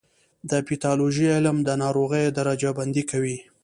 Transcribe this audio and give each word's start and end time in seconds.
د 0.49 0.51
پیتالوژي 0.67 1.27
علم 1.37 1.57
د 1.63 1.69
ناروغیو 1.83 2.35
درجه 2.39 2.69
بندي 2.77 3.03
کوي. 3.11 3.37